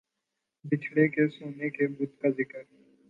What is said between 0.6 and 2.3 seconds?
بچھڑے کے سونے کے بت کا